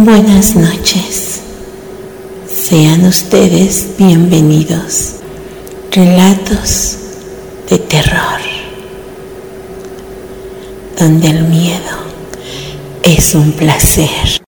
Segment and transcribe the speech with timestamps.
[0.00, 1.40] Buenas noches.
[2.46, 5.16] Sean ustedes bienvenidos.
[5.90, 6.98] Relatos
[7.68, 8.38] de terror.
[10.96, 11.98] Donde el miedo
[13.02, 14.40] es un placer.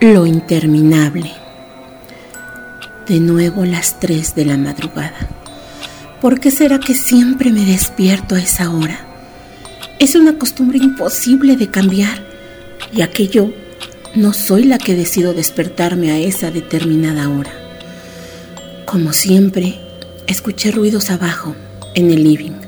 [0.00, 1.30] Lo interminable.
[3.06, 5.28] De nuevo las 3 de la madrugada.
[6.22, 9.05] ¿Por qué será que siempre me despierto a esa hora?
[9.98, 12.22] Es una costumbre imposible de cambiar,
[12.92, 13.50] ya que yo
[14.14, 17.52] no soy la que decido despertarme a esa determinada hora.
[18.84, 19.80] Como siempre,
[20.26, 21.56] escuché ruidos abajo,
[21.94, 22.60] en el living.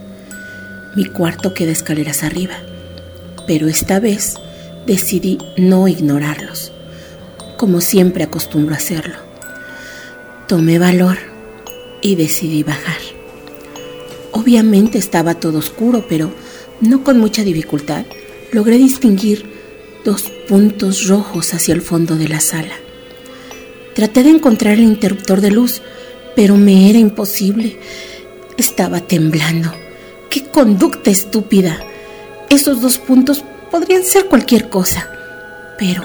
[0.97, 2.55] Mi cuarto queda escaleras arriba,
[3.47, 4.37] pero esta vez
[4.87, 6.73] decidí no ignorarlos,
[7.59, 9.17] como siempre acostumbro hacerlo.
[10.47, 11.19] Tomé valor
[12.01, 12.97] y decidí bajar.
[14.33, 16.33] Obviamente estaba todo oscuro, pero
[16.81, 18.05] no con mucha dificultad,
[18.53, 19.51] logré distinguir
[20.05, 22.75] dos puntos rojos hacia el fondo de la sala.
[23.95, 25.83] Traté de encontrar el interruptor de luz,
[26.37, 27.79] pero me era imposible.
[28.57, 29.73] Estaba temblando.
[30.31, 31.81] ¡Qué conducta estúpida!
[32.49, 35.11] Esos dos puntos podrían ser cualquier cosa,
[35.79, 36.05] pero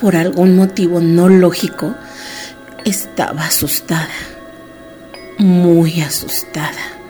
[0.00, 1.94] por algún motivo no lógico,
[2.84, 4.08] estaba asustada.
[5.38, 7.01] Muy asustada.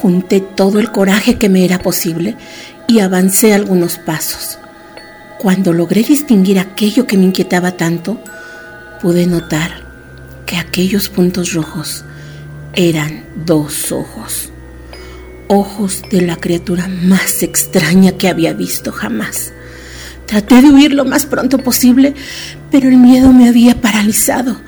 [0.00, 2.36] Junté todo el coraje que me era posible
[2.88, 4.58] y avancé algunos pasos.
[5.38, 8.18] Cuando logré distinguir aquello que me inquietaba tanto,
[9.02, 9.82] pude notar
[10.46, 12.04] que aquellos puntos rojos
[12.74, 14.50] eran dos ojos.
[15.48, 19.52] Ojos de la criatura más extraña que había visto jamás.
[20.26, 22.14] Traté de huir lo más pronto posible,
[22.70, 24.60] pero el miedo me había paralizado,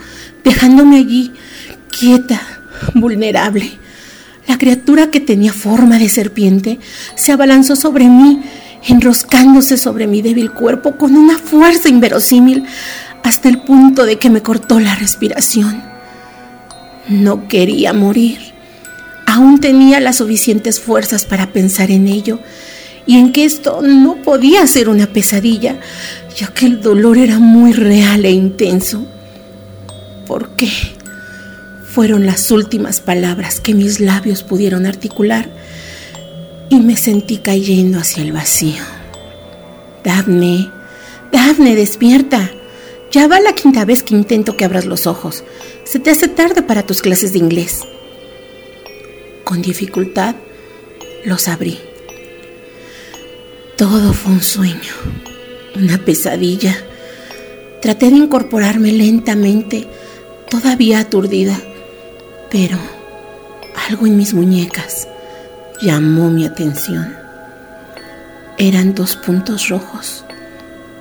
[0.44, 1.32] dejándome allí
[1.90, 2.40] quieta,
[2.94, 3.78] vulnerable.
[4.46, 6.78] La criatura que tenía forma de serpiente
[7.14, 8.42] se abalanzó sobre mí,
[8.86, 12.64] enroscándose sobre mi débil cuerpo con una fuerza inverosímil
[13.22, 15.82] hasta el punto de que me cortó la respiración.
[17.08, 18.38] No quería morir.
[19.26, 22.40] Aún tenía las suficientes fuerzas para pensar en ello
[23.06, 25.78] y en que esto no podía ser una pesadilla,
[26.36, 29.06] ya que el dolor era muy real e intenso.
[30.26, 30.68] ¿Por qué?
[31.92, 35.50] Fueron las últimas palabras que mis labios pudieron articular
[36.70, 38.82] y me sentí cayendo hacia el vacío.
[40.02, 40.70] Daphne,
[41.30, 42.50] Daphne, despierta.
[43.10, 45.44] Ya va la quinta vez que intento que abras los ojos.
[45.84, 47.80] Se te hace tarde para tus clases de inglés.
[49.44, 50.34] Con dificultad
[51.26, 51.78] los abrí.
[53.76, 54.94] Todo fue un sueño,
[55.76, 56.74] una pesadilla.
[57.82, 59.86] Traté de incorporarme lentamente,
[60.48, 61.62] todavía aturdida
[62.52, 62.76] pero
[63.88, 65.08] algo en mis muñecas
[65.80, 67.16] llamó mi atención.
[68.58, 70.26] Eran dos puntos rojos,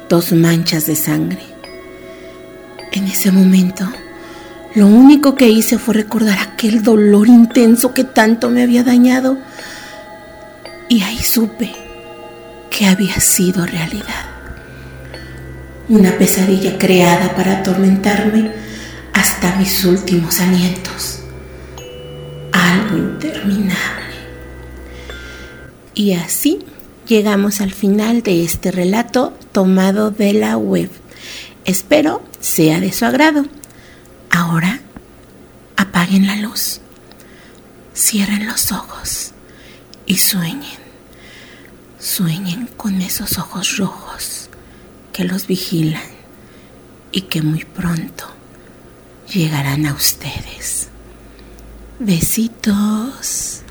[0.08, 1.44] dos manchas de sangre.
[2.94, 3.86] En ese momento,
[4.76, 9.38] lo único que hice fue recordar aquel dolor intenso que tanto me había dañado.
[10.88, 11.74] Y ahí supe
[12.70, 14.26] que había sido realidad.
[15.90, 18.52] Una pesadilla creada para atormentarme
[19.14, 21.21] hasta mis últimos alientos
[25.94, 26.60] Y así
[27.08, 30.90] llegamos al final de este relato tomado de la web.
[31.66, 33.46] Espero sea de su agrado.
[34.30, 34.80] Ahora
[35.76, 36.80] apaguen la luz,
[37.94, 39.32] cierren los ojos
[40.06, 40.82] y sueñen.
[42.00, 44.50] Sueñen con esos ojos rojos
[45.14, 46.02] que los vigilan
[47.12, 48.26] y que muy pronto
[49.32, 50.88] llegarán a ustedes.
[52.00, 53.62] Besitos.